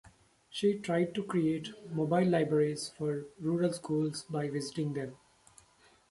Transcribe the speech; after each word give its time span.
She 0.49 0.79
tried 0.79 1.13
to 1.13 1.21
create 1.23 1.73
"mobile 1.93 2.25
libraries" 2.25 2.89
for 2.97 3.27
rural 3.39 3.71
schools 3.71 4.23
by 4.23 4.49
visiting 4.49 4.93
them. 4.93 5.15